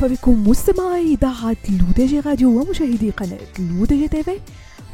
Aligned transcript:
بكم 0.00 0.48
مستمعي 0.48 1.14
إذاعة 1.14 1.56
L'ODJ 1.68 2.20
Radio 2.20 2.60
ومشاهدي 2.60 3.10
قناة 3.10 3.38
L'ODJ 3.58 4.08
TV 4.08 4.40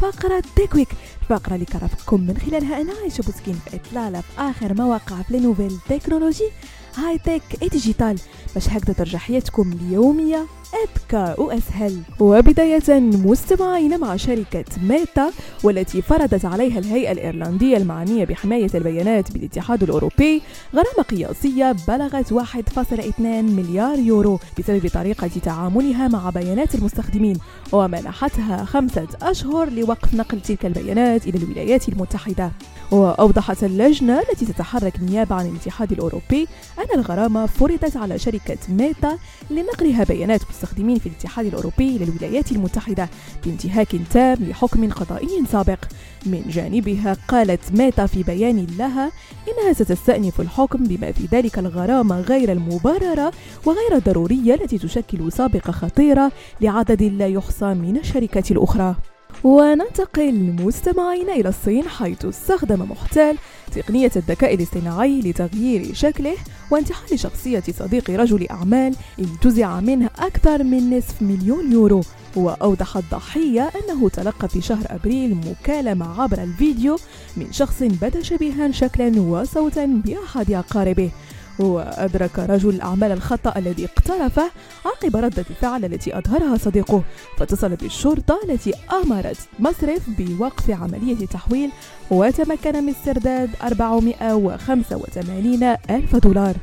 فقرة 0.00 0.42
Tech 0.56 0.72
Week 0.72 0.88
الفقرة 1.22 1.54
اللي 1.54 1.64
كنرافقكم 1.66 2.20
من 2.20 2.38
خلالها 2.38 2.80
أنا 2.80 2.92
عايشة 3.02 3.22
بوسكين 3.22 3.54
في 3.54 3.76
إطلالة 3.76 4.20
في 4.20 4.28
آخر 4.38 4.74
ما 4.74 4.86
وقع 4.86 5.22
في 5.22 5.38
nouvelles 5.40 5.78
technologies 5.88 6.48
high-tech 6.96 7.64
digital 7.72 8.18
باش 8.56 8.68
هكذا 8.68 8.92
ترجع 8.92 9.18
حياتكم 9.18 9.72
اليومية 9.72 10.46
أذكى 10.84 11.42
وأسهل 11.42 12.00
وبداية 12.20 13.00
مستمعين 13.00 14.00
مع 14.00 14.16
شركة 14.16 14.64
ميتا 14.82 15.30
والتي 15.64 16.02
فرضت 16.02 16.44
عليها 16.44 16.78
الهيئة 16.78 17.12
الإيرلندية 17.12 17.76
المعنية 17.76 18.24
بحماية 18.24 18.68
البيانات 18.74 19.32
بالاتحاد 19.32 19.82
الأوروبي 19.82 20.42
غرامة 20.74 21.02
قياسية 21.10 21.76
بلغت 21.88 22.34
1.2 22.34 23.20
مليار 23.20 23.98
يورو 23.98 24.38
بسبب 24.58 24.88
طريقة 24.88 25.30
تعاملها 25.42 26.08
مع 26.08 26.30
بيانات 26.30 26.74
المستخدمين 26.74 27.38
ومنحتها 27.72 28.64
خمسة 28.64 29.08
أشهر 29.22 29.70
لوقف 29.70 30.14
نقل 30.14 30.40
تلك 30.40 30.66
البيانات 30.66 31.26
إلى 31.26 31.38
الولايات 31.38 31.88
المتحدة. 31.88 32.52
وأوضحت 32.90 33.64
اللجنة 33.64 34.20
التي 34.20 34.46
تتحرك 34.46 35.00
نيابة 35.02 35.34
عن 35.34 35.46
الاتحاد 35.46 35.92
الأوروبي 35.92 36.48
أن 36.78 36.98
الغرامة 36.98 37.46
فرضت 37.46 37.96
على 37.96 38.18
شركة 38.18 38.45
ميتا 38.68 39.18
لنقلها 39.50 40.04
بيانات 40.04 40.40
مستخدمين 40.50 40.98
في 40.98 41.08
الاتحاد 41.08 41.46
الأوروبي 41.46 41.96
إلى 41.96 42.04
الولايات 42.04 42.52
المتحدة 42.52 43.08
بانتهاك 43.44 43.96
تام 44.12 44.38
لحكم 44.40 44.90
قضائي 44.90 45.44
سابق. 45.52 45.78
من 46.26 46.42
جانبها 46.48 47.16
قالت 47.28 47.72
ميتا 47.72 48.06
في 48.06 48.22
بيان 48.22 48.66
لها 48.78 49.12
إنها 49.48 49.72
ستستأنف 49.72 50.40
الحكم 50.40 50.84
بما 50.84 51.12
في 51.12 51.28
ذلك 51.32 51.58
الغرامة 51.58 52.20
غير 52.20 52.52
المبررة 52.52 53.32
وغير 53.64 53.96
الضرورية 53.96 54.54
التي 54.54 54.78
تشكل 54.78 55.32
سابقة 55.32 55.72
خطيرة 55.72 56.32
لعدد 56.60 57.02
لا 57.02 57.26
يحصى 57.26 57.74
من 57.74 57.96
الشركات 57.96 58.50
الأخرى. 58.50 58.96
وننتقل 59.44 60.56
مستمعين 60.60 61.30
إلى 61.30 61.48
الصين 61.48 61.88
حيث 61.88 62.24
استخدم 62.24 62.90
محتال 62.90 63.36
تقنية 63.74 64.10
الذكاء 64.16 64.54
الاصطناعي 64.54 65.20
لتغيير 65.20 65.94
شكله 65.94 66.34
وانتحال 66.70 67.18
شخصية 67.18 67.62
صديق 67.78 68.10
رجل 68.10 68.46
أعمال 68.50 68.96
انتزع 69.18 69.80
منه 69.80 70.10
أكثر 70.18 70.64
من 70.64 70.98
نصف 70.98 71.22
مليون 71.22 71.72
يورو. 71.72 72.00
وأوضح 72.36 72.96
الضحية 72.96 73.62
أنه 73.62 74.08
تلقى 74.08 74.48
في 74.48 74.60
شهر 74.60 74.86
أبريل 74.90 75.36
مكالمة 75.36 76.22
عبر 76.22 76.42
الفيديو 76.42 76.96
من 77.36 77.52
شخص 77.52 77.82
بدا 77.82 78.22
شبيها 78.22 78.70
شكلا 78.70 79.20
وصوتا 79.20 79.84
بأحد 80.04 80.52
أقاربه. 80.52 81.10
وأدرك 81.58 82.38
رجل 82.38 82.68
الأعمال 82.68 83.12
الخطأ 83.12 83.58
الذي 83.58 83.84
اقترفه 83.84 84.50
عقب 84.84 85.16
ردة 85.16 85.44
الفعل 85.50 85.84
التي 85.84 86.18
أظهرها 86.18 86.56
صديقه 86.56 87.02
فاتصل 87.38 87.76
بالشرطة 87.76 88.40
التي 88.44 88.74
أمرت 89.02 89.38
مصرف 89.58 90.02
بوقف 90.18 90.70
عملية 90.70 91.26
تحويل 91.26 91.70
وتمكن 92.10 92.84
من 92.84 92.88
استرداد 92.88 93.50
485 93.62 95.62
ألف 95.90 96.16
دولار. 96.16 96.54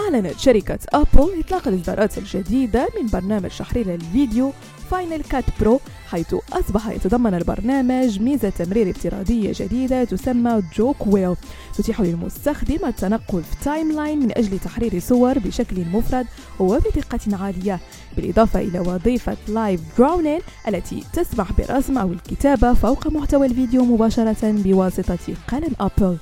أعلنت 0.00 0.38
شركة 0.38 0.78
أبل 0.94 1.40
إطلاق 1.40 1.68
الإصدارات 1.68 2.18
الجديدة 2.18 2.88
من 3.00 3.06
برنامج 3.06 3.50
تحرير 3.58 3.94
الفيديو 3.94 4.52
Final 4.90 5.22
Cut 5.22 5.44
Pro 5.60 5.80
حيث 6.08 6.34
أصبح 6.52 6.88
يتضمن 6.88 7.34
البرنامج 7.34 8.20
ميزة 8.20 8.48
تمرير 8.48 8.90
افتراضية 8.90 9.52
جديدة 9.54 10.04
تسمى 10.04 10.62
Jog 10.76 11.06
Wheel 11.06 11.36
تتيح 11.78 12.00
للمستخدم 12.00 12.84
التنقل 12.86 13.42
في 13.42 13.64
timeline 13.64 14.18
من 14.18 14.38
أجل 14.38 14.58
تحرير 14.58 15.00
صور 15.00 15.38
بشكل 15.38 15.84
مفرد 15.92 16.26
وبدقة 16.60 17.20
عالية 17.32 17.80
بالإضافة 18.16 18.60
إلى 18.60 18.78
وظيفة 18.80 19.36
Live 19.48 19.80
Drawing 19.98 20.40
التي 20.68 21.02
تسمح 21.12 21.52
بالرسم 21.52 21.98
أو 21.98 22.12
الكتابة 22.12 22.74
فوق 22.74 23.06
محتوى 23.06 23.46
الفيديو 23.46 23.84
مباشرة 23.84 24.36
بواسطة 24.42 25.18
قلم 25.48 25.72
أبل 25.80 26.16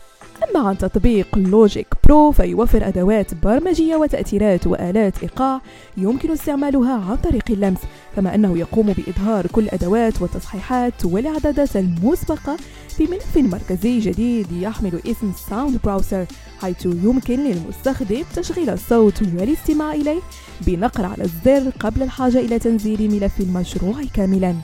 أما 0.57 0.69
عن 0.69 0.79
تطبيق 0.79 1.39
Logic 1.39 1.87
Pro 2.05 2.33
فيوفر 2.33 2.89
أدوات 2.89 3.35
برمجية 3.35 3.97
وتأثيرات 3.97 4.67
وآلات 4.67 5.23
إيقاع 5.23 5.61
يمكن 5.97 6.31
استعمالها 6.31 7.11
عن 7.11 7.17
طريق 7.17 7.51
اللمس 7.51 7.79
كما 8.17 8.35
أنه 8.35 8.59
يقوم 8.59 8.87
بإظهار 8.93 9.47
كل 9.47 9.63
الأدوات 9.63 10.23
والتصحيحات 10.23 11.05
والإعدادات 11.05 11.77
المسبقة 11.77 12.57
في 12.97 13.05
ملف 13.07 13.37
مركزي 13.37 14.01
جديد 14.01 14.53
يحمل 14.53 15.01
اسم 15.07 15.33
Sound 15.51 15.81
Browser 15.85 16.27
حيث 16.61 16.87
يمكن 16.87 17.41
للمستخدم 17.45 18.23
تشغيل 18.37 18.71
الصوت 18.71 19.23
والاستماع 19.23 19.93
إليه 19.93 20.21
بنقر 20.67 21.05
على 21.05 21.25
الزر 21.25 21.71
قبل 21.81 22.03
الحاجة 22.03 22.39
إلى 22.39 22.59
تنزيل 22.59 23.11
ملف 23.11 23.41
المشروع 23.41 24.05
كاملاً. 24.15 24.55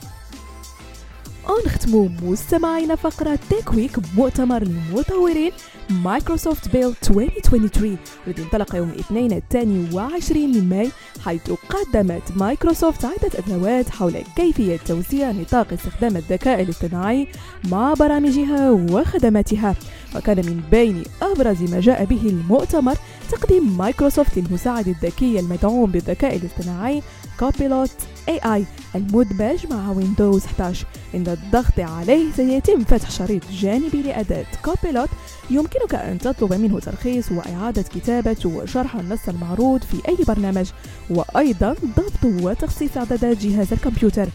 ونختموا 1.49 2.09
مستمعينا 2.23 2.95
فقرة 2.95 3.39
Tech 3.49 3.73
Week 3.73 3.99
بمؤتمر 3.99 4.61
المطورين 4.61 5.51
مايكروسوفت 5.89 6.69
Build 6.69 6.87
2023 6.87 7.97
والذي 8.27 8.43
انطلق 8.43 8.75
يوم 8.75 8.89
الاثنين 8.89 9.31
الثاني 9.31 9.95
وعشرين 9.95 10.49
من 10.49 10.69
ماي 10.69 10.91
حيث 11.25 11.51
قدمت 11.69 12.31
مايكروسوفت 12.35 13.05
عدة 13.05 13.31
أدوات 13.35 13.89
حول 13.89 14.13
كيفية 14.35 14.77
توسيع 14.77 15.31
نطاق 15.31 15.73
استخدام 15.73 16.17
الذكاء 16.17 16.61
الاصطناعي 16.61 17.27
مع 17.71 17.93
برامجها 17.93 18.71
وخدماتها. 18.71 19.75
وكان 20.15 20.37
من 20.37 20.61
بين 20.71 21.03
أبرز 21.21 21.61
ما 21.73 21.79
جاء 21.79 22.05
به 22.05 22.21
المؤتمر 22.29 22.95
تقديم 23.31 23.77
مايكروسوفت 23.77 24.37
المساعد 24.37 24.87
الذكي 24.87 25.39
المدعوم 25.39 25.91
بالذكاء 25.91 26.35
الاصطناعي 26.35 27.01
Copilot 27.39 27.91
AI 28.29 28.61
المدمج 28.95 29.67
مع 29.69 29.91
ويندوز 29.91 30.45
11 30.45 30.85
عند 31.13 31.29
الضغط 31.29 31.79
عليه 31.79 32.31
سيتم 32.31 32.83
فتح 32.83 33.11
شريط 33.11 33.43
جانبي 33.51 34.01
لأداة 34.01 34.45
Copilot 34.65 35.09
يمكنك 35.49 35.95
أن 35.95 36.17
تطلب 36.19 36.53
منه 36.53 36.79
تلخيص 36.79 37.31
وإعادة 37.31 37.81
كتابة 37.81 38.37
وشرح 38.45 38.95
النص 38.95 39.29
المعروض 39.29 39.81
في 39.81 40.09
أي 40.09 40.17
برنامج. 40.27 40.69
وأيضا 41.09 41.75
ضبط 41.97 42.43
وتخصيص 42.43 42.97
إعدادات 42.97 43.37
جهاز 43.37 43.73
الكمبيوتر. 43.73 44.27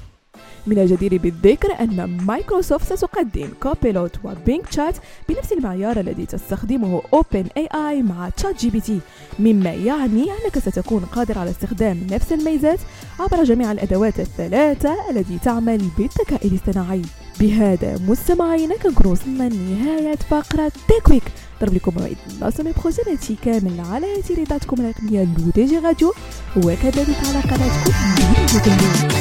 من 0.66 0.78
الجدير 0.78 1.18
بالذكر 1.18 1.80
أن 1.80 2.18
مايكروسوفت 2.26 2.92
ستقدم 2.92 3.48
Copilot 3.62 4.16
و 4.24 4.34
Bing 4.34 4.72
Chat 4.72 4.96
بنفس 5.28 5.52
المعيار 5.52 6.00
الذي 6.00 6.26
تستخدمه 6.26 7.02
OpenAI 7.12 8.02
مع 8.02 8.28
ChatGPT 8.28 9.00
مما 9.38 9.70
يعني 9.72 10.22
أنك 10.22 10.58
ستكون 10.58 11.00
قادر 11.04 11.38
على 11.38 11.50
استخدام 11.50 12.06
نفس 12.10 12.32
الميزات 12.32 12.78
عبر 13.20 13.44
جميع 13.44 13.72
الأدوات 13.72 14.20
الثلاثة 14.20 15.10
التي 15.10 15.38
تعمل 15.38 15.78
بالذكاء 15.98 16.46
الاصطناعي. 16.46 17.02
بهذا 17.40 17.98
مستمعينا 18.08 18.76
كنكون 18.76 19.12
وصلنا 19.12 19.48
لنهاية 19.48 20.16
فقرة 20.16 20.72
تيكويك 20.88 21.22
ضرب 21.60 21.74
لكم 21.74 21.92
موعد 21.96 22.16
لا 22.40 22.50
سومي 22.50 22.72
بروجين 22.72 23.36
كامل 23.44 23.80
على 23.80 24.22
تيريداتكم 24.22 24.76
الرقمية 24.80 25.24
لو 25.24 25.50
دي 25.54 25.64
جي 25.64 25.78
راديو 25.78 26.12
وكذلك 26.56 27.16
على 27.26 27.40
قناتكم 27.40 29.15